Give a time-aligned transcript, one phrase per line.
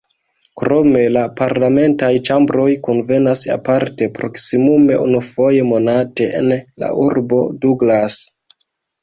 [0.59, 6.51] Krome la parlamentaj ĉambroj kunvenas aparte, proksimume unufoje monate, en
[6.87, 8.19] la urbo Douglas.